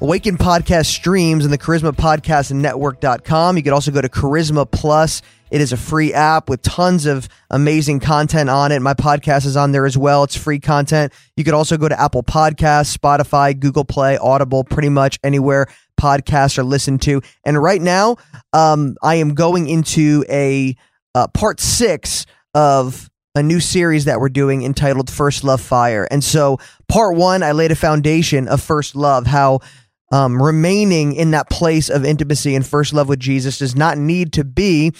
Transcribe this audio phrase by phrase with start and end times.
[0.00, 3.58] Awaken Podcast streams in the Charisma Podcast Network.com.
[3.58, 5.20] You can also go to Charisma Plus.
[5.50, 8.80] It is a free app with tons of amazing content on it.
[8.80, 10.24] My podcast is on there as well.
[10.24, 11.12] It's free content.
[11.36, 15.66] You could also go to Apple Podcasts, Spotify, Google Play, Audible, pretty much anywhere
[16.00, 17.20] podcasts are listened to.
[17.44, 18.16] And right now,
[18.52, 20.76] um, I am going into a
[21.14, 26.06] uh, part six of a new series that we're doing entitled First Love Fire.
[26.10, 26.58] And so,
[26.88, 29.60] part one, I laid a foundation of first love, how
[30.10, 34.32] um, remaining in that place of intimacy and first love with Jesus does not need
[34.34, 34.92] to be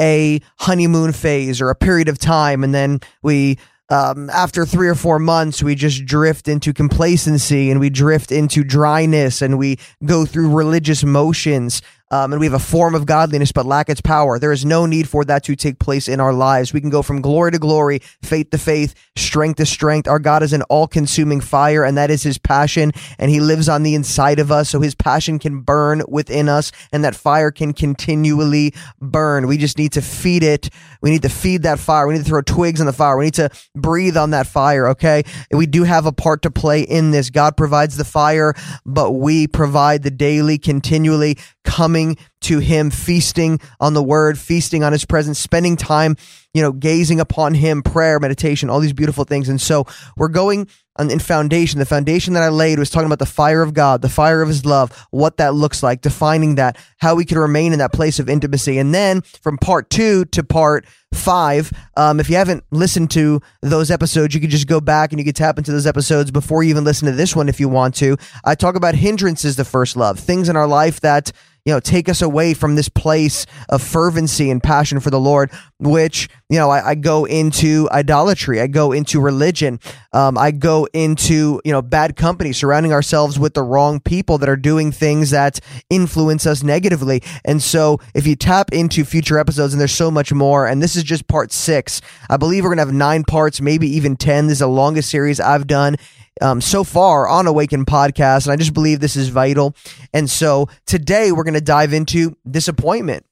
[0.00, 2.62] a honeymoon phase or a period of time.
[2.62, 3.58] And then we
[3.90, 8.62] um, after three or four months, we just drift into complacency and we drift into
[8.62, 11.80] dryness and we go through religious motions
[12.10, 14.38] um, and we have a form of godliness but lack its power.
[14.38, 16.72] There is no need for that to take place in our lives.
[16.72, 20.08] We can go from glory to glory, faith to faith, strength to strength.
[20.08, 23.68] Our God is an all consuming fire, and that is his passion, and he lives
[23.68, 24.70] on the inside of us.
[24.70, 29.46] So his passion can burn within us, and that fire can continually burn.
[29.46, 30.70] We just need to feed it.
[31.02, 32.06] We need to feed that fire.
[32.06, 33.16] We need to throw twigs on the fire.
[33.16, 35.22] We need to breathe on that fire, okay?
[35.50, 37.30] We do have a part to play in this.
[37.30, 41.97] God provides the fire, but we provide the daily, continually coming
[42.40, 46.16] to him, feasting on the word, feasting on his presence, spending time,
[46.54, 49.48] you know, gazing upon him, prayer, meditation, all these beautiful things.
[49.48, 50.68] And so we're going
[50.98, 51.78] in foundation.
[51.78, 54.48] The foundation that I laid was talking about the fire of God, the fire of
[54.48, 58.18] his love, what that looks like, defining that, how we can remain in that place
[58.18, 58.78] of intimacy.
[58.78, 63.90] And then from part two to part five, um, if you haven't listened to those
[63.90, 66.70] episodes, you could just go back and you could tap into those episodes before you
[66.70, 68.16] even listen to this one if you want to.
[68.44, 71.30] I talk about hindrances to first love, things in our life that
[71.68, 75.50] you know, take us away from this place of fervency and passion for the Lord,
[75.78, 78.58] which, you know, I, I go into idolatry.
[78.58, 79.78] I go into religion.
[80.14, 84.48] Um, I go into, you know, bad company, surrounding ourselves with the wrong people that
[84.48, 87.22] are doing things that influence us negatively.
[87.44, 90.96] And so if you tap into future episodes, and there's so much more, and this
[90.96, 92.00] is just part six,
[92.30, 94.46] I believe we're going to have nine parts, maybe even 10.
[94.46, 95.96] This is the longest series I've done
[96.40, 98.46] um, so far on Awaken Podcast.
[98.46, 99.74] And I just believe this is vital.
[100.12, 103.24] And so today we're going to dive into disappointment,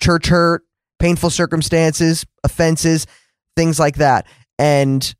[0.00, 0.62] church hurt,
[0.98, 3.06] painful circumstances, offenses,
[3.56, 4.26] things like that.
[4.58, 5.14] And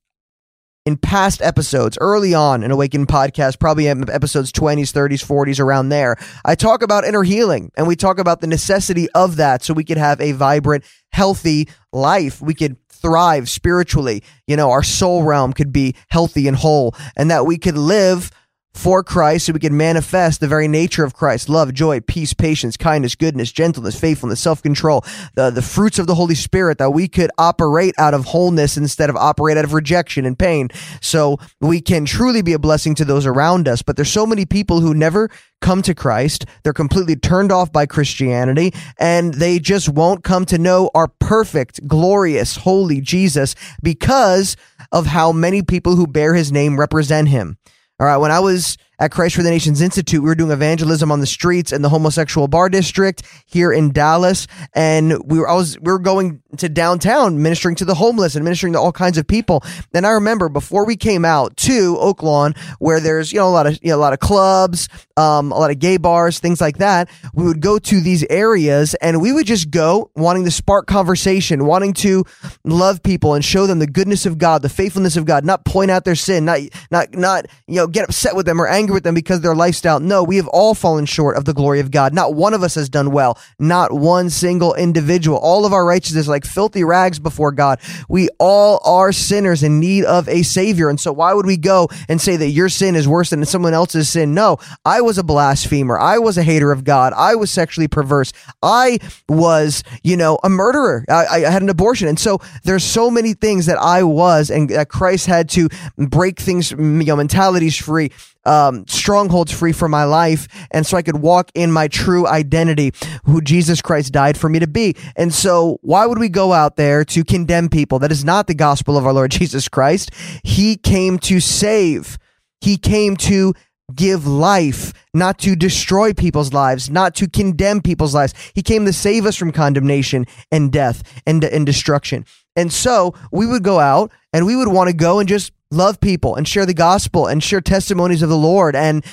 [0.84, 6.16] in past episodes, early on in Awaken Podcast, probably episodes 20s, 30s, 40s, around there,
[6.44, 9.84] I talk about inner healing and we talk about the necessity of that so we
[9.84, 12.41] could have a vibrant, healthy life.
[12.42, 14.23] We could thrive spiritually.
[14.47, 18.31] You know, our soul realm could be healthy and whole, and that we could live
[18.75, 22.77] for Christ so we can manifest the very nature of Christ love, joy, peace, patience,
[22.77, 27.09] kindness, goodness, gentleness, faithfulness, self control, the, the fruits of the Holy Spirit, that we
[27.09, 30.69] could operate out of wholeness instead of operate out of rejection and pain.
[31.00, 33.83] So we can truly be a blessing to those around us.
[33.83, 36.44] But there's so many people who never come to Christ.
[36.62, 41.87] They're completely turned off by Christianity and they just won't come to know our perfect,
[41.87, 44.56] glorious, holy Jesus because
[44.91, 47.56] of how many people who bear his name represent him.
[48.03, 48.17] All right.
[48.17, 51.27] When I was at Christ for the Nations Institute, we were doing evangelism on the
[51.27, 55.91] streets in the homosexual bar district here in Dallas, and we were I was we
[55.91, 59.65] were going to downtown ministering to the homeless and ministering to all kinds of people.
[59.93, 63.51] And I remember before we came out to Oak Lawn, where there's you know a
[63.51, 66.61] lot of you know, a lot of clubs, um, a lot of gay bars, things
[66.61, 67.11] like that.
[67.34, 71.67] We would go to these areas and we would just go wanting to spark conversation,
[71.67, 72.25] wanting to
[72.63, 75.91] love people and show them the goodness of God, the faithfulness of God, not point
[75.91, 76.61] out their sin, not
[76.93, 80.00] not not you know get upset with them or angry with them because their lifestyle.
[80.00, 82.14] No, we have all fallen short of the glory of God.
[82.14, 83.38] Not one of us has done well.
[83.58, 85.38] Not one single individual.
[85.38, 87.80] All of our righteousness like filthy rags before God.
[88.08, 90.88] We all are sinners in need of a savior.
[90.88, 93.75] And so why would we go and say that your sin is worse than someone
[93.75, 94.34] else's sin?
[94.34, 95.98] No, I was a blasphemer.
[95.98, 97.12] I was a hater of God.
[97.16, 98.33] I was sexually perverse.
[98.62, 98.98] I
[99.28, 101.04] was, you know, a murderer.
[101.09, 102.09] I, I had an abortion.
[102.09, 106.38] And so there's so many things that I was and that Christ had to break
[106.41, 108.10] things, you know, mentalities free
[108.44, 112.92] um, strongholds free from my life, and so I could walk in my true identity,
[113.24, 114.97] who Jesus Christ died for me to be.
[115.16, 117.98] And so, why would we go out there to condemn people?
[117.98, 120.10] That is not the gospel of our Lord Jesus Christ.
[120.42, 122.18] He came to save.
[122.60, 123.54] He came to
[123.94, 128.34] give life, not to destroy people's lives, not to condemn people's lives.
[128.54, 132.24] He came to save us from condemnation and death and, and destruction.
[132.56, 136.01] And so we would go out and we would want to go and just love
[136.01, 138.77] people and share the gospel and share testimonies of the Lord.
[138.77, 139.04] And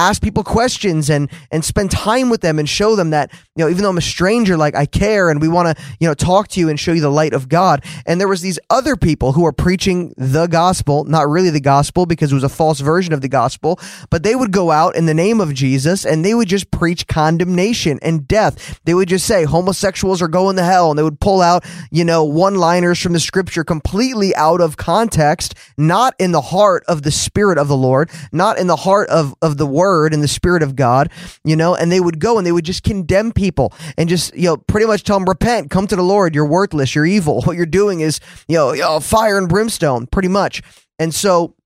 [0.00, 3.70] ask people questions and and spend time with them and show them that you know
[3.70, 6.48] even though I'm a stranger, like I care and we want to you know talk
[6.48, 7.84] to you and show you the light of God.
[8.06, 12.06] And there was these other people who are preaching the gospel, not really the gospel
[12.06, 15.06] because it was a false version of the gospel, but they would go out in
[15.06, 18.80] the name of Jesus and they would just preach condemnation and death.
[18.84, 22.04] They would just say homosexuals are going to hell and they would pull out, you
[22.04, 27.10] know, one-liners from the scripture completely out of context, not in the heart of the
[27.10, 30.62] spirit of the Lord, not in the heart of of the word and the spirit
[30.62, 31.10] of God,
[31.44, 34.44] you know, and they would go and they would just condemn people and just, you
[34.44, 37.42] know, pretty much tell them repent, come to the Lord, you're worthless, you're evil.
[37.50, 40.62] What you're doing is, you know, you know fire and brimstone, pretty much.
[41.00, 41.56] And so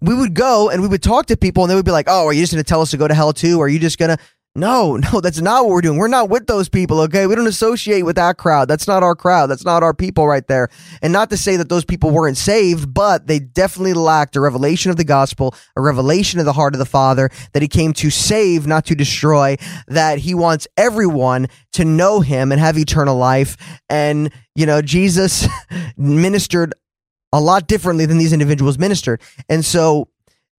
[0.00, 2.26] we would go and we would talk to people and they would be like, "Oh,
[2.26, 3.58] are you just going to tell us to go to hell too?
[3.58, 4.22] Or are you just going to
[4.54, 5.98] no, no, that's not what we're doing.
[5.98, 7.26] We're not with those people, okay?
[7.26, 8.68] We don't associate with that crowd.
[8.68, 9.46] That's not our crowd.
[9.46, 10.68] That's not our people right there.
[11.00, 14.90] And not to say that those people weren't saved, but they definitely lacked a revelation
[14.90, 18.10] of the gospel, a revelation of the heart of the Father, that he came to
[18.10, 19.56] save, not to destroy,
[19.86, 23.56] that he wants everyone to know him and have eternal life.
[23.88, 25.46] And, you know, Jesus
[25.96, 26.74] ministered
[27.32, 29.20] a lot differently than these individuals ministered.
[29.48, 30.08] And so,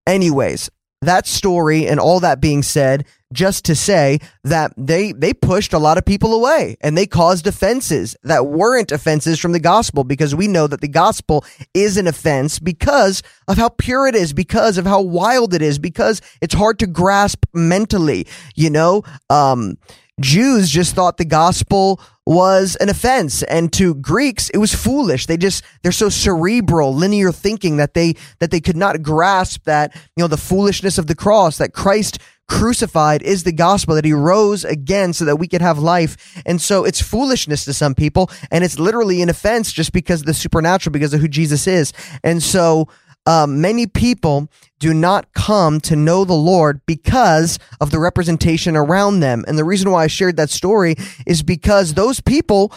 [0.06, 0.69] anyways,
[1.01, 5.80] that story and all that being said, just to say that they they pushed a
[5.80, 10.34] lot of people away and they caused offenses that weren't offenses from the gospel because
[10.34, 14.78] we know that the gospel is an offense because of how pure it is because
[14.78, 19.78] of how wild it is because it's hard to grasp mentally you know um
[20.20, 25.26] Jews just thought the gospel was an offense and to Greeks it was foolish.
[25.26, 29.96] They just they're so cerebral, linear thinking that they that they could not grasp that,
[29.96, 34.12] you know, the foolishness of the cross that Christ crucified is the gospel that he
[34.12, 36.42] rose again so that we could have life.
[36.46, 40.25] And so it's foolishness to some people and it's literally an offense just because of
[40.25, 41.94] the supernatural because of who Jesus is.
[42.24, 42.90] And so
[43.25, 44.50] um, many people
[44.80, 49.45] do not come to know the Lord because of the representation around them.
[49.48, 50.95] And the reason why I shared that story
[51.28, 52.74] is because those people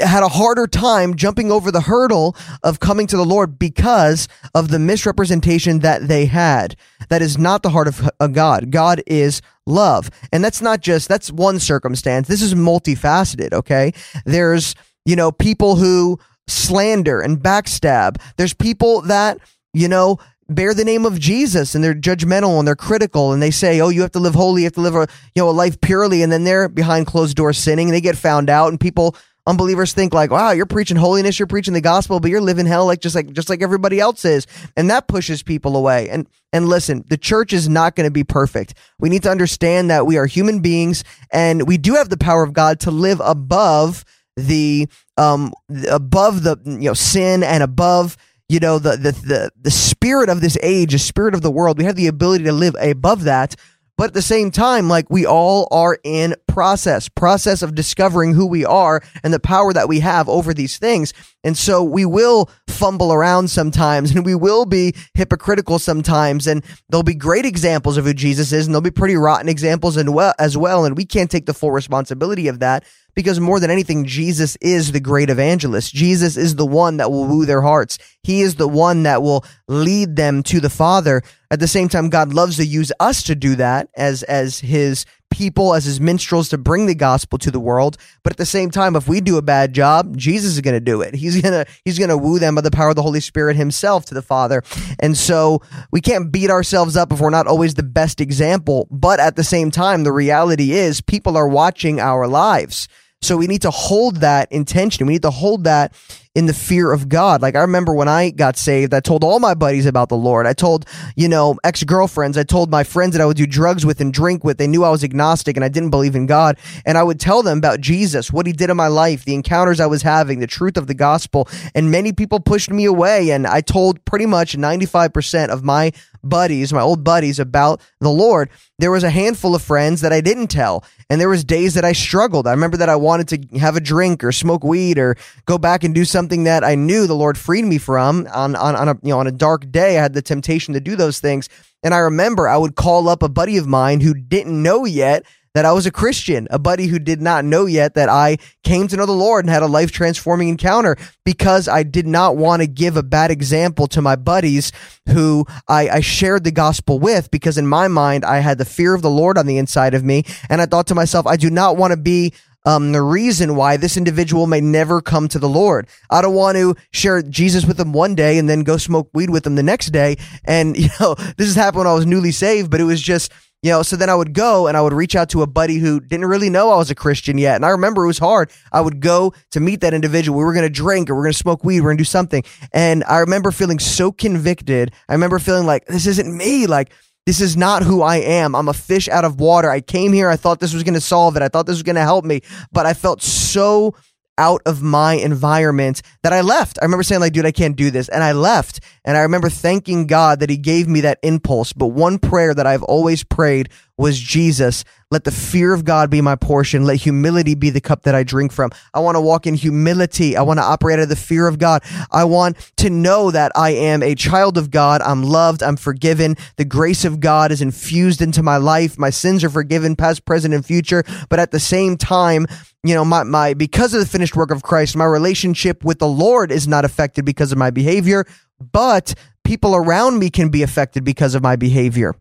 [0.00, 4.68] had a harder time jumping over the hurdle of coming to the Lord because of
[4.68, 6.76] the misrepresentation that they had.
[7.10, 8.70] That is not the heart of a God.
[8.70, 10.10] God is love.
[10.32, 12.26] And that's not just, that's one circumstance.
[12.26, 13.92] This is multifaceted, okay?
[14.24, 14.74] There's,
[15.04, 18.20] you know, people who slander and backstab.
[18.36, 19.38] There's people that,
[19.74, 20.18] you know,
[20.48, 23.88] bear the name of Jesus and they're judgmental and they're critical and they say, "Oh,
[23.88, 26.22] you have to live holy, you have to live a, you know, a life purely."
[26.22, 29.92] And then they're behind closed doors sinning and they get found out and people unbelievers
[29.92, 33.00] think like, "Wow, you're preaching holiness, you're preaching the gospel, but you're living hell like
[33.00, 34.46] just like just like everybody else is."
[34.76, 36.08] And that pushes people away.
[36.08, 38.74] And and listen, the church is not going to be perfect.
[38.98, 42.42] We need to understand that we are human beings and we do have the power
[42.42, 44.04] of God to live above
[44.36, 45.52] the um
[45.90, 48.16] above the you know sin and above
[48.48, 51.78] you know the the the, the spirit of this age the spirit of the world
[51.78, 53.54] we have the ability to live above that
[53.96, 58.46] but at the same time like we all are in process process of discovering who
[58.46, 61.12] we are and the power that we have over these things.
[61.42, 66.46] And so we will fumble around sometimes and we will be hypocritical sometimes.
[66.46, 69.96] And there'll be great examples of who jesus is and there'll be pretty rotten examples
[69.96, 70.84] as well.
[70.84, 72.84] And we can't take the full responsibility of that
[73.14, 75.94] because more than anything, Jesus is the great evangelist.
[75.94, 77.98] Jesus is the one that will woo their hearts.
[78.22, 81.22] He is the one that will lead them to the Father.
[81.50, 85.06] At the same time, God loves to use us to do that as, as his
[85.34, 87.96] people, as his minstrels to bring the gospel to the world.
[88.22, 90.80] But at the same time, if we do a bad job, Jesus is going to
[90.80, 91.14] do it.
[91.14, 93.56] He's going to, he's going to woo them by the power of the Holy Spirit
[93.56, 94.62] himself to the Father.
[95.00, 98.86] And so we can't beat ourselves up if we're not always the best example.
[98.90, 102.88] But at the same time, the reality is people are watching our lives.
[103.24, 105.06] So we need to hold that intention.
[105.06, 105.94] We need to hold that
[106.34, 107.40] in the fear of God.
[107.42, 110.46] Like I remember when I got saved, I told all my buddies about the Lord.
[110.46, 114.00] I told, you know, ex-girlfriends, I told my friends that I would do drugs with
[114.00, 114.58] and drink with.
[114.58, 116.58] They knew I was agnostic and I didn't believe in God.
[116.84, 119.78] And I would tell them about Jesus, what he did in my life, the encounters
[119.78, 121.48] I was having, the truth of the gospel.
[121.74, 123.30] And many people pushed me away.
[123.30, 125.92] And I told pretty much 95% of my
[126.28, 128.50] buddies, my old buddies about the Lord.
[128.78, 130.84] There was a handful of friends that I didn't tell.
[131.08, 132.46] And there was days that I struggled.
[132.46, 135.16] I remember that I wanted to have a drink or smoke weed or
[135.46, 138.74] go back and do something that I knew the Lord freed me from on, on,
[138.74, 139.98] on a, you know, on a dark day.
[139.98, 141.48] I had the temptation to do those things.
[141.82, 145.24] And I remember I would call up a buddy of mine who didn't know yet
[145.54, 148.88] that I was a Christian, a buddy who did not know yet that I came
[148.88, 152.60] to know the Lord and had a life transforming encounter because I did not want
[152.60, 154.72] to give a bad example to my buddies
[155.08, 158.94] who I, I, shared the gospel with because in my mind, I had the fear
[158.94, 160.24] of the Lord on the inside of me.
[160.48, 162.32] And I thought to myself, I do not want to be
[162.64, 165.86] um, the reason why this individual may never come to the Lord.
[166.10, 169.30] I don't want to share Jesus with them one day and then go smoke weed
[169.30, 170.16] with them the next day.
[170.44, 173.30] And, you know, this has happened when I was newly saved, but it was just,
[173.64, 175.78] you know, so then I would go and I would reach out to a buddy
[175.78, 177.56] who didn't really know I was a Christian yet.
[177.56, 178.50] And I remember it was hard.
[178.70, 180.36] I would go to meet that individual.
[180.36, 181.80] We were going to drink or we are going to smoke weed.
[181.80, 182.44] We are going to do something.
[182.74, 184.92] And I remember feeling so convicted.
[185.08, 186.66] I remember feeling like, this isn't me.
[186.66, 186.92] Like,
[187.24, 188.54] this is not who I am.
[188.54, 189.70] I'm a fish out of water.
[189.70, 190.28] I came here.
[190.28, 191.42] I thought this was going to solve it.
[191.42, 193.94] I thought this was going to help me, but I felt so
[194.38, 196.78] out of my environment that I left.
[196.80, 198.08] I remember saying like, dude, I can't do this.
[198.08, 198.80] And I left.
[199.04, 201.72] And I remember thanking God that he gave me that impulse.
[201.72, 206.20] But one prayer that I've always prayed was Jesus, let the fear of God be
[206.20, 206.84] my portion.
[206.84, 208.72] Let humility be the cup that I drink from.
[208.92, 210.36] I want to walk in humility.
[210.36, 211.84] I want to operate out of the fear of God.
[212.10, 215.02] I want to know that I am a child of God.
[215.02, 215.62] I'm loved.
[215.62, 216.36] I'm forgiven.
[216.56, 218.98] The grace of God is infused into my life.
[218.98, 221.04] My sins are forgiven, past, present, and future.
[221.28, 222.46] But at the same time,
[222.82, 226.08] you know, my, my, because of the finished work of Christ, my relationship with the
[226.08, 228.26] Lord is not affected because of my behavior,
[228.72, 232.14] but people around me can be affected because of my behavior.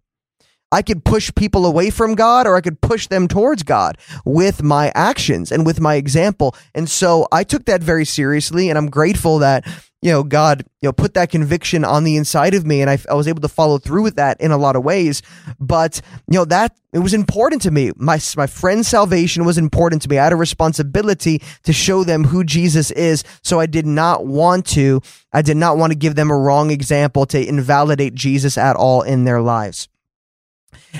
[0.73, 4.63] I could push people away from God or I could push them towards God with
[4.63, 6.55] my actions and with my example.
[6.73, 9.65] And so I took that very seriously and I'm grateful that
[10.03, 12.97] you know, God, you know, put that conviction on the inside of me and I,
[13.09, 15.21] I was able to follow through with that in a lot of ways.
[15.61, 17.93] But, you know, that it was important to me.
[17.95, 20.17] My, my friend's salvation was important to me.
[20.17, 23.23] I had a responsibility to show them who Jesus is.
[23.43, 24.99] So I did not want to,
[25.31, 29.03] I did not want to give them a wrong example to invalidate Jesus at all
[29.03, 29.87] in their lives.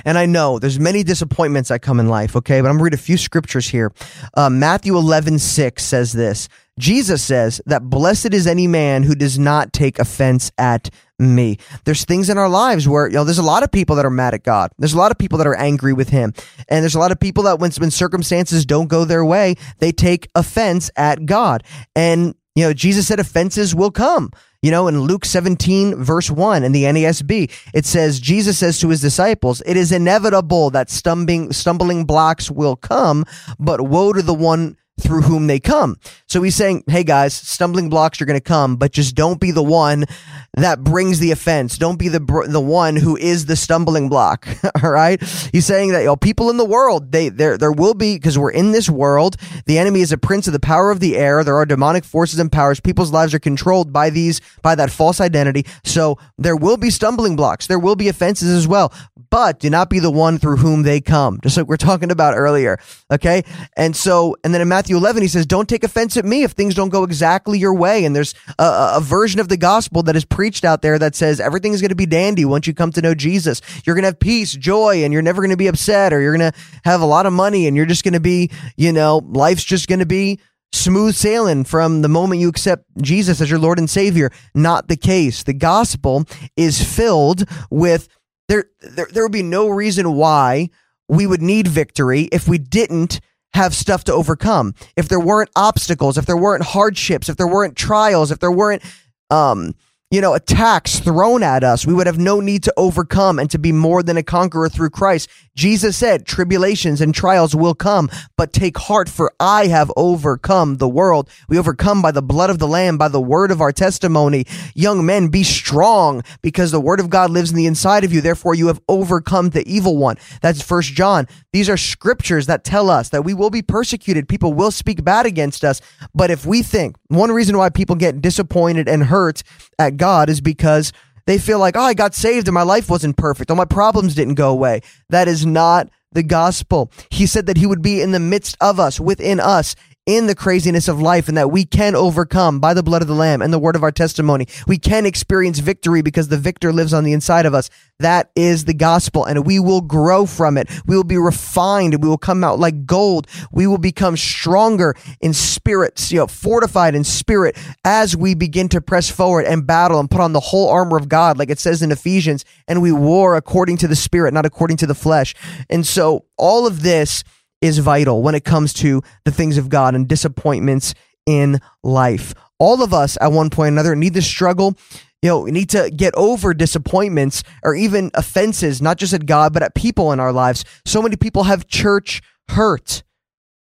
[0.06, 2.62] And I know there's many disappointments that come in life, okay?
[2.62, 3.92] But I'm gonna read a few scriptures here.
[4.36, 6.50] Uh, Matthew 11, 6 says this.
[6.80, 10.90] Jesus says that blessed is any man who does not take offense at
[11.20, 11.58] me.
[11.86, 14.10] There's things in our lives where, you know, there's a lot of people that are
[14.10, 14.72] mad at God.
[14.80, 16.34] There's a lot of people that are angry with him.
[16.68, 19.92] And there's a lot of people that when, when circumstances don't go their way, they
[19.92, 21.64] take offense at God.
[21.96, 24.32] And, you know, Jesus said offenses will come.
[24.64, 28.88] You know, in Luke 17, verse 1 in the NASB, it says, Jesus says to
[28.88, 33.26] his disciples, It is inevitable that stumbling, stumbling blocks will come,
[33.60, 35.98] but woe to the one through whom they come.
[36.28, 39.52] So he's saying, hey guys, stumbling blocks are going to come, but just don't be
[39.52, 40.06] the one
[40.54, 41.78] that brings the offense.
[41.78, 44.48] Don't be the the one who is the stumbling block.
[44.84, 45.22] All right?
[45.52, 48.38] He's saying that you know, people in the world, they there there will be because
[48.38, 49.36] we're in this world.
[49.66, 51.44] The enemy is a prince of the power of the air.
[51.44, 52.80] There are demonic forces and powers.
[52.80, 55.66] People's lives are controlled by these by that false identity.
[55.84, 57.66] So there will be stumbling blocks.
[57.66, 58.94] There will be offenses as well
[59.34, 61.40] but do not be the one through whom they come.
[61.42, 62.78] Just like we're talking about earlier.
[63.10, 63.42] Okay.
[63.76, 66.52] And so, and then in Matthew 11, he says, don't take offense at me if
[66.52, 68.06] things don't go exactly your way.
[68.06, 71.40] And there's a, a version of the gospel that is preached out there that says
[71.40, 73.62] everything's going to be dandy once you come to know Jesus.
[73.86, 76.36] You're going to have peace, joy, and you're never going to be upset or you're
[76.36, 79.22] going to have a lot of money and you're just going to be, you know,
[79.26, 80.40] life's just going to be
[80.72, 84.32] smooth sailing from the moment you accept Jesus as your Lord and Savior.
[84.56, 85.44] Not the case.
[85.44, 86.26] The gospel
[86.58, 88.10] is filled with
[88.50, 90.70] there, there, there would be no reason why
[91.08, 93.20] we would need victory if we didn't
[93.54, 94.74] have stuff to overcome.
[94.96, 98.82] If there weren't obstacles, if there weren't hardships, if there weren't trials, if there weren't,
[99.30, 99.76] um,
[100.14, 103.58] you know, attacks thrown at us, we would have no need to overcome and to
[103.58, 105.28] be more than a conqueror through Christ.
[105.56, 110.88] Jesus said, tribulations and trials will come, but take heart for I have overcome the
[110.88, 111.32] world.
[111.50, 114.46] We overcome by the blood of the lamb, by the word of our testimony.
[114.76, 118.22] Young men, be strong because the word of God lives in the inside of you.
[118.22, 120.18] Therefore, you have overcome the evil one.
[120.42, 121.28] That's first John.
[121.54, 124.28] These are scriptures that tell us that we will be persecuted.
[124.28, 125.82] People will speak bad against us.
[126.14, 129.44] But if we think one reason why people get disappointed and hurt
[129.78, 129.98] at
[130.30, 130.92] is because
[131.26, 133.50] they feel like, oh, I got saved and my life wasn't perfect.
[133.50, 134.82] All my problems didn't go away.
[135.10, 136.92] That is not the gospel.
[137.10, 140.36] He said that he would be in the midst of us, within us, in the
[140.36, 143.54] craziness of life and that we can overcome by the blood of the lamb and
[143.54, 144.48] the word of our testimony.
[144.68, 147.70] We can experience victory because the victor lives on the inside of us.
[148.00, 150.70] That is the gospel and we will grow from it.
[150.86, 152.02] We will be refined.
[152.04, 153.28] We will come out like gold.
[153.52, 158.82] We will become stronger in spirit, you know, fortified in spirit as we begin to
[158.82, 161.82] press forward and battle and put on the whole armor of God, like it says
[161.82, 165.34] in Ephesians, and we war according to the spirit, not according to the flesh.
[165.70, 167.24] And so all of this
[167.64, 170.94] is vital when it comes to the things of God and disappointments
[171.26, 172.34] in life.
[172.60, 174.76] All of us at one point or another need to struggle.
[175.22, 179.54] You know, we need to get over disappointments or even offenses, not just at God,
[179.54, 180.66] but at people in our lives.
[180.86, 183.02] So many people have church hurt.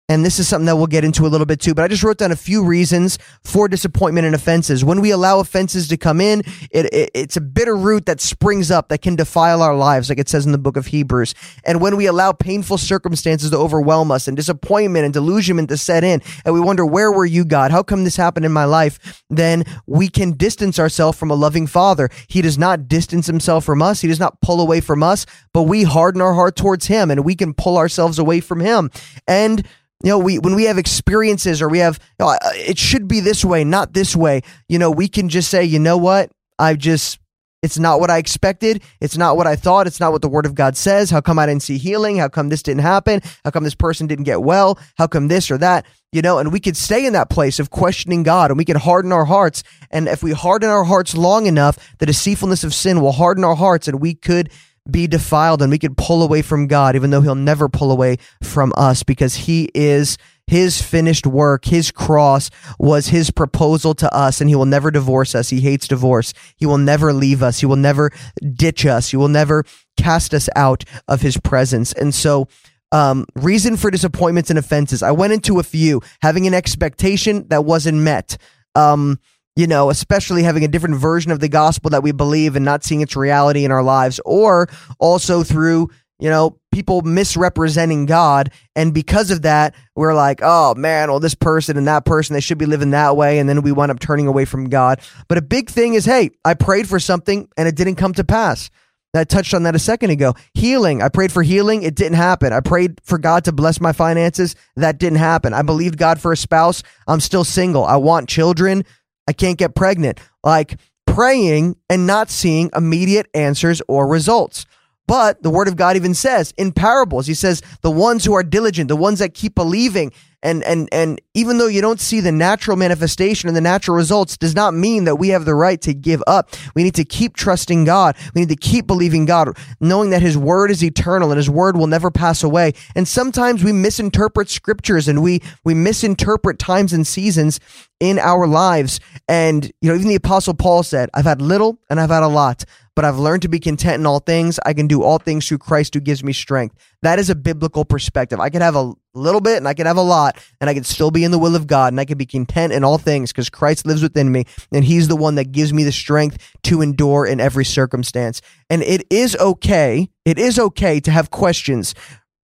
[0.10, 2.04] And this is something that we'll get into a little bit too, but I just
[2.04, 4.84] wrote down a few reasons for disappointment and offenses.
[4.84, 8.72] When we allow offenses to come in, it, it, it's a bitter root that springs
[8.72, 11.36] up that can defile our lives, like it says in the book of Hebrews.
[11.63, 16.04] And when we allow painful circumstances to overwhelm us and disappointment and delusionment to set
[16.04, 17.70] in, and we wonder, where were you, God?
[17.70, 19.24] How come this happened in my life?
[19.30, 22.10] Then we can distance ourselves from a loving father.
[22.28, 24.01] He does not distance himself from us.
[24.01, 27.24] He does not pull away from us, but we harden our heart towards him and
[27.24, 28.89] we can pull ourselves away from him.
[29.28, 29.68] And
[30.03, 33.08] you know, we when we have experiences or we have, you know, uh, it should
[33.08, 34.41] be this way, not this way.
[34.70, 37.20] You know, we can just say, you know what, I just
[37.62, 38.82] it's not what I expected.
[39.01, 39.86] It's not what I thought.
[39.86, 41.10] It's not what the word of God says.
[41.10, 42.18] How come I didn't see healing?
[42.18, 43.22] How come this didn't happen?
[43.44, 44.79] How come this person didn't get well?
[44.98, 45.86] How come this or that?
[46.13, 48.77] You know, and we could stay in that place of questioning God and we could
[48.77, 49.63] harden our hearts.
[49.91, 53.56] And if we harden our hearts long enough, the deceitfulness of sin will harden our
[53.56, 54.50] hearts and we could
[54.90, 58.18] be defiled and we could pull away from God, even though He'll never pull away
[58.44, 60.18] from us because He is
[60.48, 61.66] His finished work.
[61.66, 65.50] His cross was His proposal to us, and He will never divorce us.
[65.50, 66.34] He hates divorce.
[66.58, 67.60] He will never leave us.
[67.60, 68.12] He will never
[68.54, 69.10] ditch us.
[69.10, 69.64] He will never
[69.98, 71.94] cast us out of His presence.
[71.94, 72.48] And so,
[72.92, 75.04] um, reason for disappointments and offenses.
[75.04, 78.38] I went into a few, having an expectation that wasn't met.
[78.76, 79.20] Um,
[79.60, 82.82] you know, especially having a different version of the gospel that we believe and not
[82.82, 88.54] seeing its reality in our lives, or also through, you know, people misrepresenting God.
[88.78, 92.39] And because of that, we're like, oh man, well, this person and that person, they
[92.39, 93.38] should be living that way.
[93.38, 95.01] And then we wind up turning away from God.
[95.28, 98.24] But a big thing is, hey, I prayed for something and it didn't come to
[98.24, 98.70] pass.
[99.13, 100.36] I touched on that a second ago.
[100.54, 101.01] Healing.
[101.01, 101.82] I prayed for healing.
[101.82, 102.54] It didn't happen.
[102.54, 104.56] I prayed for God to bless my finances.
[104.75, 105.54] That didn't happen.
[105.54, 106.84] I believed God for a spouse.
[107.08, 107.84] I'm still single.
[107.84, 108.86] I want children.
[109.30, 110.20] I can't get pregnant.
[110.44, 114.66] Like praying and not seeing immediate answers or results.
[115.06, 118.42] But the word of God even says in parables, he says, the ones who are
[118.42, 122.31] diligent, the ones that keep believing, and and and even though you don't see the
[122.31, 125.93] natural manifestation and the natural results does not mean that we have the right to
[125.93, 126.55] give up.
[126.75, 128.15] We need to keep trusting god.
[128.34, 131.75] We need to keep believing god knowing that his word is eternal and his word
[131.75, 132.74] will never pass away.
[132.96, 137.60] And sometimes we misinterpret scriptures and we we misinterpret times and seasons
[138.00, 139.00] in our lives.
[139.27, 142.27] And you know even the apostle paul said i've had little and i've had a
[142.27, 142.63] lot
[143.00, 144.60] but I've learned to be content in all things.
[144.65, 146.75] I can do all things through Christ who gives me strength.
[147.01, 148.41] That is a biblical perspective.
[148.41, 150.86] I could have a little bit and I could have a lot and I could
[150.86, 153.32] still be in the will of God and I could be content in all things
[153.32, 154.43] because Christ lives within me
[154.74, 158.41] and he's the one that gives me the strength to endure in every circumstance.
[158.69, 160.10] And it is okay.
[160.26, 161.95] It is okay to have questions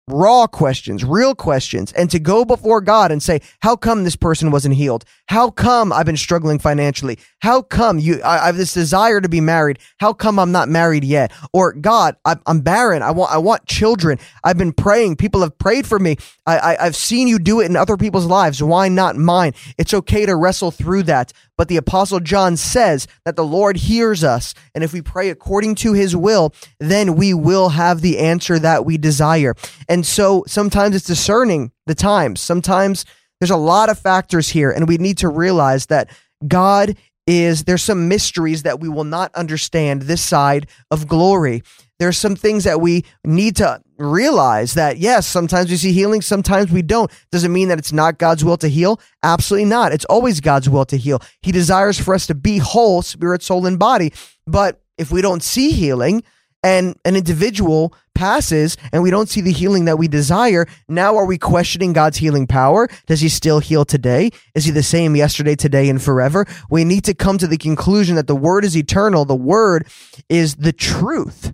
[0.08, 4.52] raw questions, real questions, and to go before God and say, how come this person
[4.52, 5.06] wasn't healed?
[5.28, 7.18] How come I've been struggling financially?
[7.42, 9.80] How come you, I, I have this desire to be married.
[10.00, 11.32] How come I'm not married yet?
[11.54, 13.02] Or God, I, I'm barren.
[13.02, 14.20] I want, I want children.
[14.44, 15.16] I've been praying.
[15.16, 16.18] People have prayed for me.
[16.46, 18.62] I, I, I've seen you do it in other people's lives.
[18.62, 19.54] Why not mine?
[19.78, 21.32] It's okay to wrestle through that.
[21.58, 24.54] But the apostle John says that the Lord hears us.
[24.74, 28.86] And if we pray according to his will, then we will have the answer that
[28.86, 29.56] we desire.
[29.88, 32.42] And so sometimes it's discerning the times.
[32.42, 33.06] Sometimes
[33.40, 36.10] there's a lot of factors here, and we need to realize that
[36.48, 41.64] God is there's some mysteries that we will not understand this side of glory.
[42.00, 46.72] There's some things that we need to realize that yes, sometimes we see healing, sometimes
[46.72, 47.10] we don't.
[47.32, 49.00] Does it mean that it's not God's will to heal?
[49.22, 49.94] Absolutely not.
[49.94, 51.22] It's always God's will to heal.
[51.42, 54.12] He desires for us to be whole, spirit, soul, and body.
[54.46, 56.24] But if we don't see healing,
[56.64, 61.26] and an individual passes and we don't see the healing that we desire, now are
[61.26, 62.88] we questioning God's healing power?
[63.08, 64.32] Does he still heal today?
[64.56, 66.46] Is he the same yesterday, today, and forever?
[66.70, 69.26] We need to come to the conclusion that the word is eternal.
[69.26, 69.88] The word
[70.30, 71.54] is the truth.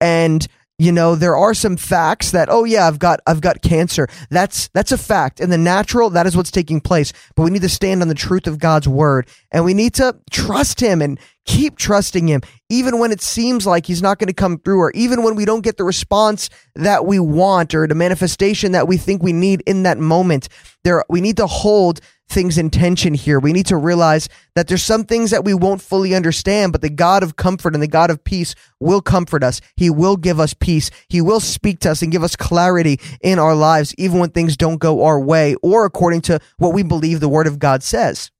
[0.00, 0.46] And
[0.78, 4.08] you know there are some facts that oh yeah i've got i've got cancer.
[4.30, 5.40] That's that's a fact.
[5.40, 7.12] In the natural that is what's taking place.
[7.34, 9.28] But we need to stand on the truth of god's word.
[9.50, 13.86] And we need to trust him and keep trusting him even when it seems like
[13.86, 17.06] he's not going to come through or even when we don't get the response that
[17.06, 20.48] we want or the manifestation that we think we need in that moment.
[20.84, 23.40] There we need to hold things in tension here.
[23.40, 26.90] We need to realize that there's some things that we won't fully understand, but the
[26.90, 29.60] God of comfort and the God of peace will comfort us.
[29.76, 30.90] He will give us peace.
[31.08, 34.56] He will speak to us and give us clarity in our lives, even when things
[34.56, 38.30] don't go our way or according to what we believe the word of God says.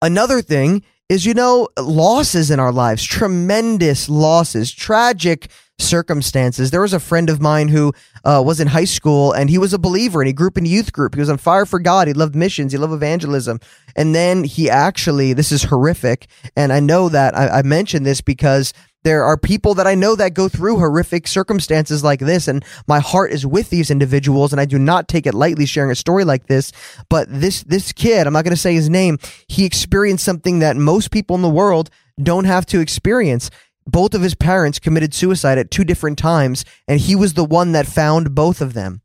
[0.00, 6.70] Another thing is, you know, losses in our lives, tremendous losses, tragic circumstances.
[6.70, 7.92] There was a friend of mine who
[8.24, 10.66] uh, was in high school and he was a believer and he grew up in
[10.66, 11.14] youth group.
[11.14, 12.08] He was on fire for God.
[12.08, 12.72] He loved missions.
[12.72, 13.60] He loved evangelism.
[13.96, 16.28] And then he actually, this is horrific.
[16.56, 18.72] And I know that I, I mentioned this because
[19.04, 22.98] there are people that I know that go through horrific circumstances like this, and my
[22.98, 26.24] heart is with these individuals, and I do not take it lightly sharing a story
[26.24, 26.72] like this.
[27.08, 30.76] But this this kid, I'm not going to say his name, he experienced something that
[30.76, 33.50] most people in the world don't have to experience.
[33.88, 37.72] Both of his parents committed suicide at two different times, and he was the one
[37.72, 39.00] that found both of them.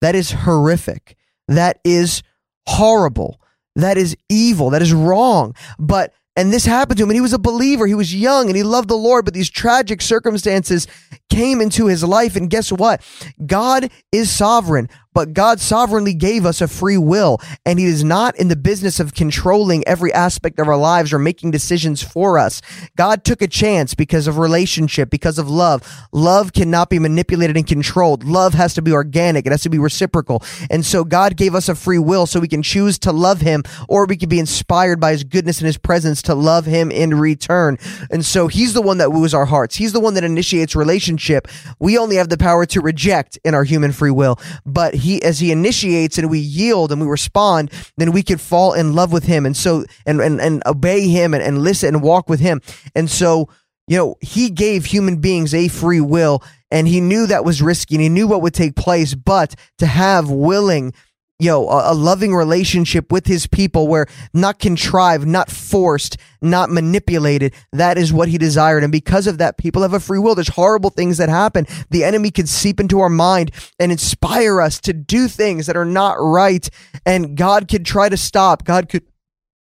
[0.00, 1.16] That is horrific.
[1.48, 2.22] That is
[2.66, 3.40] horrible.
[3.76, 4.70] That is evil.
[4.70, 5.54] That is wrong.
[5.78, 7.86] But and this happened to him, and he was a believer.
[7.86, 10.86] He was young and he loved the Lord, but these tragic circumstances
[11.28, 12.36] came into his life.
[12.36, 13.02] And guess what?
[13.44, 18.36] God is sovereign but God sovereignly gave us a free will, and He is not
[18.38, 22.62] in the business of controlling every aspect of our lives or making decisions for us.
[22.96, 25.88] God took a chance because of relationship, because of love.
[26.12, 28.24] Love cannot be manipulated and controlled.
[28.24, 30.42] Love has to be organic, it has to be reciprocal.
[30.70, 33.62] And so God gave us a free will so we can choose to love Him,
[33.88, 37.14] or we can be inspired by His goodness and His presence to love Him in
[37.18, 37.78] return.
[38.10, 41.48] And so He's the one that woos our hearts, He's the one that initiates relationship.
[41.78, 45.38] We only have the power to reject in our human free will, but he as
[45.38, 49.24] he initiates and we yield and we respond, then we could fall in love with
[49.24, 52.60] him and so and and, and obey him and, and listen and walk with him.
[52.94, 53.48] And so,
[53.86, 57.96] you know, he gave human beings a free will and he knew that was risky
[57.96, 60.94] and he knew what would take place, but to have willing
[61.42, 66.70] you know, a, a, loving relationship with his people where not contrived, not forced, not
[66.70, 67.52] manipulated.
[67.72, 68.84] That is what he desired.
[68.84, 70.36] And because of that, people have a free will.
[70.36, 71.66] There's horrible things that happen.
[71.90, 73.50] The enemy can seep into our mind
[73.80, 76.70] and inspire us to do things that are not right.
[77.04, 78.62] And God could try to stop.
[78.62, 79.02] God could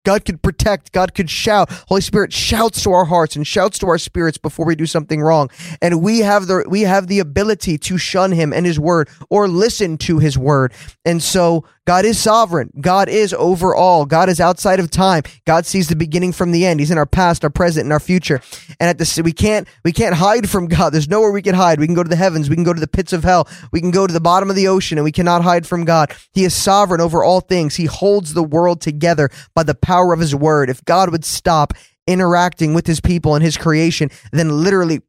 [0.04, 1.70] God could protect, God could shout.
[1.88, 5.20] Holy Spirit shouts to our hearts and shouts to our spirits before we do something
[5.20, 5.50] wrong.
[5.82, 9.48] And we have the we have the ability to shun him and his word or
[9.48, 10.72] listen to his word.
[11.04, 12.70] And so God is sovereign.
[12.80, 14.04] God is over all.
[14.06, 15.22] God is outside of time.
[15.46, 16.78] God sees the beginning from the end.
[16.78, 18.40] He's in our past, our present, and our future.
[18.78, 20.90] And at the we can't we can't hide from God.
[20.90, 21.80] There's nowhere we can hide.
[21.80, 22.50] We can go to the heavens.
[22.50, 23.48] We can go to the pits of hell.
[23.72, 26.14] We can go to the bottom of the ocean, and we cannot hide from God.
[26.32, 27.76] He is sovereign over all things.
[27.76, 30.70] He holds the world together by the power of His word.
[30.70, 31.74] If God would stop
[32.10, 35.00] interacting with his people and his creation, then literally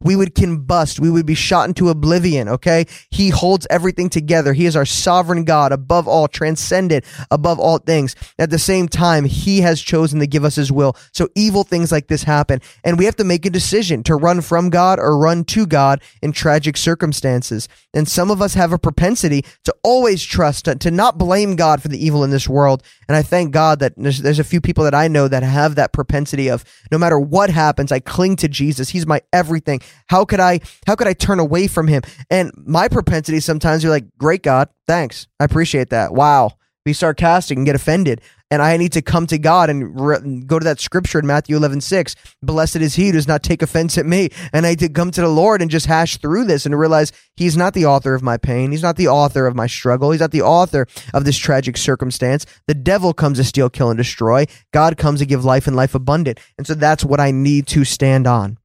[0.00, 1.00] we would combust.
[1.00, 2.48] We would be shot into oblivion.
[2.48, 2.86] Okay.
[3.10, 4.52] He holds everything together.
[4.52, 8.14] He is our sovereign God above all, transcendent above all things.
[8.38, 10.96] At the same time, he has chosen to give us his will.
[11.12, 12.60] So evil things like this happen.
[12.82, 16.02] And we have to make a decision to run from God or run to God
[16.20, 17.68] in tragic circumstances.
[17.94, 21.80] And some of us have a propensity to always trust, to, to not blame God
[21.80, 22.82] for the evil in this world.
[23.08, 25.76] And I thank God that there's, there's a few people that I know that have
[25.76, 28.90] that propensity of no matter what happens, I cling to Jesus.
[28.90, 29.80] He's my everything.
[30.08, 32.02] How could I, how could I turn away from him?
[32.30, 35.26] And my propensity sometimes you're like, great God, thanks.
[35.40, 36.12] I appreciate that.
[36.12, 36.52] Wow.
[36.84, 38.20] Be sarcastic and get offended
[38.54, 41.56] and I need to come to God and re- go to that scripture in Matthew
[41.56, 42.14] 11, 6.
[42.40, 44.28] Blessed is he who does not take offense at me.
[44.52, 47.10] And I need to come to the Lord and just hash through this and realize
[47.34, 48.70] he's not the author of my pain.
[48.70, 50.12] He's not the author of my struggle.
[50.12, 52.46] He's not the author of this tragic circumstance.
[52.68, 54.46] The devil comes to steal, kill, and destroy.
[54.72, 56.38] God comes to give life and life abundant.
[56.56, 58.58] And so that's what I need to stand on.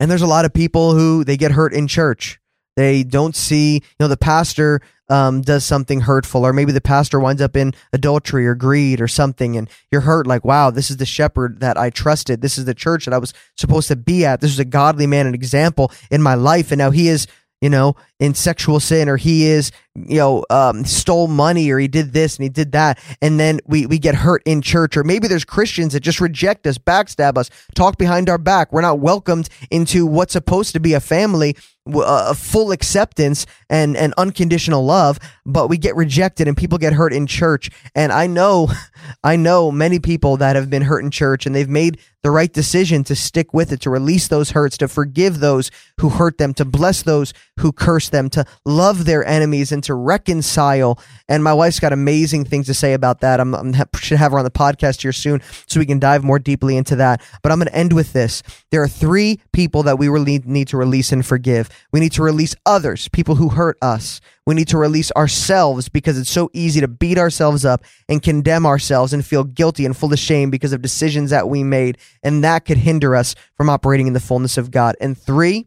[0.00, 2.40] And there's a lot of people who they get hurt in church.
[2.74, 7.20] They don't see, you know, the pastor um, does something hurtful, or maybe the pastor
[7.20, 10.96] winds up in adultery or greed or something, and you're hurt like, wow, this is
[10.96, 12.40] the shepherd that I trusted.
[12.40, 14.40] This is the church that I was supposed to be at.
[14.40, 17.26] This is a godly man, an example in my life, and now he is
[17.60, 21.88] you know, in sexual sin, or he is, you know, um, stole money, or he
[21.88, 25.04] did this and he did that, and then we we get hurt in church, or
[25.04, 28.72] maybe there's Christians that just reject us, backstab us, talk behind our back.
[28.72, 33.96] We're not welcomed into what's supposed to be a family Uh, a full acceptance and,
[33.96, 37.70] and unconditional love, but we get rejected and people get hurt in church.
[37.94, 38.68] And I know,
[39.24, 42.52] I know many people that have been hurt in church and they've made the right
[42.52, 46.52] decision to stick with it, to release those hurts, to forgive those who hurt them,
[46.52, 50.98] to bless those who curse them, to love their enemies and to reconcile.
[51.28, 53.38] And my wife's got amazing things to say about that.
[53.38, 56.40] I'm, I'm should have her on the podcast here soon so we can dive more
[56.40, 57.22] deeply into that.
[57.44, 58.42] But I'm going to end with this.
[58.72, 61.68] There are three people that we really need to release and forgive.
[61.92, 64.20] We need to release others, people who hurt us.
[64.46, 68.64] We need to release ourselves because it's so easy to beat ourselves up and condemn
[68.64, 71.98] ourselves and feel guilty and full of shame because of decisions that we made.
[72.22, 74.96] And that could hinder us from operating in the fullness of God.
[75.00, 75.66] And three,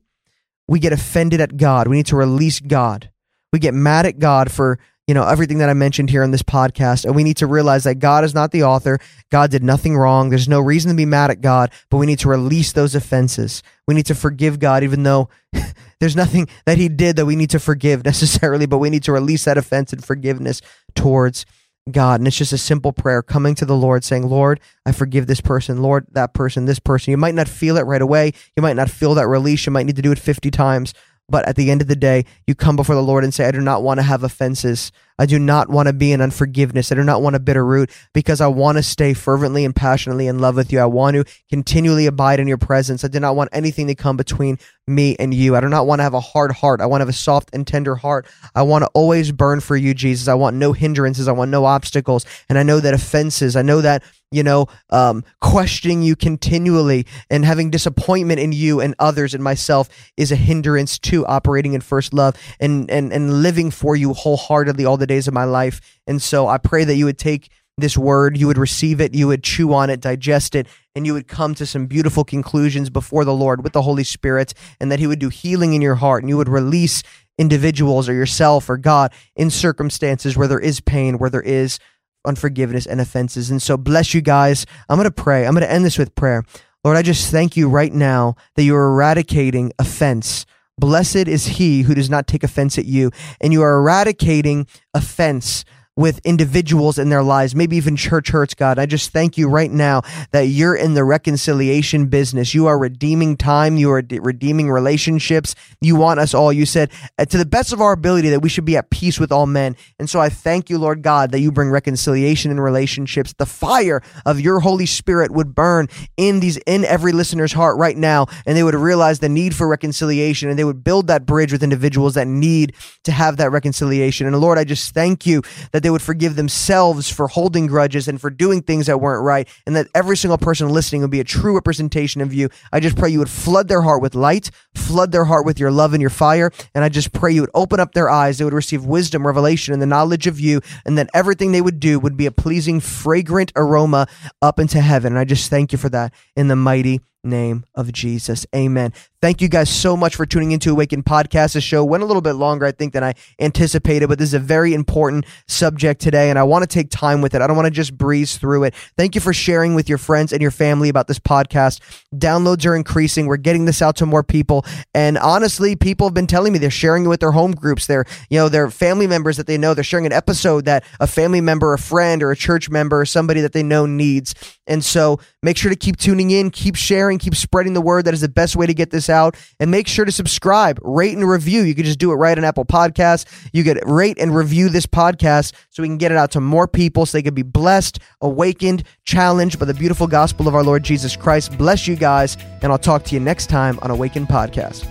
[0.68, 1.88] we get offended at God.
[1.88, 3.12] We need to release God.
[3.52, 6.44] We get mad at God for you know, everything that I mentioned here in this
[6.44, 7.04] podcast.
[7.04, 9.00] And we need to realize that God is not the author.
[9.32, 10.30] God did nothing wrong.
[10.30, 13.64] There's no reason to be mad at God, but we need to release those offenses.
[13.88, 15.30] We need to forgive God, even though
[16.00, 19.12] there's nothing that He did that we need to forgive necessarily, but we need to
[19.12, 20.62] release that offense and forgiveness
[20.96, 21.46] towards
[21.92, 22.20] God.
[22.20, 25.42] And it's just a simple prayer coming to the Lord saying, Lord, I forgive this
[25.42, 27.12] person, Lord, that person, this person.
[27.12, 28.34] You might not feel it right away.
[28.56, 29.66] You might not feel that release.
[29.66, 30.94] You might need to do it 50 times.
[31.28, 33.52] But at the end of the day, you come before the Lord and say, I
[33.52, 34.92] do not want to have offenses.
[35.20, 36.92] I do not want to be in unforgiveness.
[36.92, 40.28] I do not want a bitter root because I want to stay fervently and passionately
[40.28, 40.80] in love with you.
[40.80, 43.04] I want to continually abide in your presence.
[43.04, 45.56] I do not want anything to come between me and you.
[45.56, 46.82] I do not want to have a hard heart.
[46.82, 48.26] I want to have a soft and tender heart.
[48.56, 50.28] I want to always burn for you, Jesus.
[50.28, 51.28] I want no hindrances.
[51.28, 52.26] I want no obstacles.
[52.48, 57.44] And I know that offenses, I know that you know, um, questioning you continually and
[57.44, 62.14] having disappointment in you and others and myself is a hindrance to operating in first
[62.14, 65.82] love and, and, and living for you wholeheartedly all the days of my life.
[66.08, 69.28] And so I pray that you would take this word, you would receive it, you
[69.28, 73.26] would chew on it, digest it, and you would come to some beautiful conclusions before
[73.26, 76.24] the Lord with the Holy Spirit, and that He would do healing in your heart,
[76.24, 77.04] and you would release
[77.38, 81.80] individuals or yourself or God in circumstances where there is pain, where there is
[82.26, 83.50] unforgiveness and offenses.
[83.50, 84.66] And so, bless you guys.
[84.90, 85.46] I'm going to pray.
[85.46, 86.44] I'm going to end this with prayer.
[86.84, 90.46] Lord, I just thank you right now that you are eradicating offense.
[90.80, 93.12] Blessed is he who does not take offense at you,
[93.42, 95.66] and you are eradicating offense
[96.00, 98.80] with individuals in their lives, maybe even church hurts, God.
[98.80, 102.54] I just thank you right now that you're in the reconciliation business.
[102.54, 103.76] You are redeeming time.
[103.76, 105.56] You are redeeming relationships.
[105.82, 106.54] You want us all.
[106.54, 109.20] You said, uh, to the best of our ability, that we should be at peace
[109.20, 109.76] with all men.
[110.00, 113.34] And so I thank you, Lord God, that you bring reconciliation in relationships.
[113.34, 117.98] The fire of your Holy Spirit would burn in these, in every listener's heart right
[117.98, 118.28] now.
[118.46, 121.62] And they would realize the need for reconciliation and they would build that bridge with
[121.62, 124.28] individuals that need to have that reconciliation.
[124.28, 125.42] And Lord, I just thank you
[125.74, 129.24] that they they would forgive themselves for holding grudges and for doing things that weren't
[129.24, 132.48] right, and that every single person listening would be a true representation of you.
[132.72, 135.72] I just pray you would flood their heart with light, flood their heart with your
[135.72, 138.44] love and your fire, and I just pray you would open up their eyes, they
[138.44, 141.98] would receive wisdom, revelation, and the knowledge of you, and that everything they would do
[141.98, 144.06] would be a pleasing, fragrant aroma
[144.44, 145.14] up into heaven.
[145.14, 148.46] And I just thank you for that in the mighty name of Jesus.
[148.56, 148.94] Amen.
[149.22, 151.52] Thank you guys so much for tuning into Awaken Podcast.
[151.52, 154.34] The show went a little bit longer, I think, than I anticipated, but this is
[154.34, 157.42] a very important subject today, and I want to take time with it.
[157.42, 158.76] I don't want to just breeze through it.
[158.96, 161.82] Thank you for sharing with your friends and your family about this podcast.
[162.16, 163.26] Downloads are increasing.
[163.26, 164.66] We're getting this out to more people.
[164.94, 168.06] And honestly, people have been telling me they're sharing it with their home groups, their,
[168.30, 169.74] you know, their family members that they know.
[169.74, 173.06] They're sharing an episode that a family member, a friend, or a church member, or
[173.06, 174.34] somebody that they know needs.
[174.66, 178.06] And so make sure to keep tuning in, keep sharing, keep spreading the word.
[178.06, 179.36] That is the best way to get this out.
[179.60, 181.62] And make sure to subscribe, rate, and review.
[181.64, 183.26] You can just do it right on Apple Podcasts.
[183.54, 186.68] You get rate and review this podcast so we can get it out to more
[186.68, 190.84] people so they can be blessed, awakened, challenged by the beautiful gospel of our Lord
[190.84, 191.58] Jesus Christ.
[191.58, 194.88] Bless you guys, and I'll talk to you next time on Awaken Podcast.